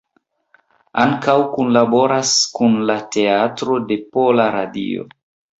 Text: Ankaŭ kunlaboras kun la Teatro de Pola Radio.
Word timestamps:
Ankaŭ 1.01 1.35
kunlaboras 1.57 2.33
kun 2.57 2.79
la 2.91 2.97
Teatro 3.17 3.79
de 3.93 4.03
Pola 4.17 4.49
Radio. 4.57 5.07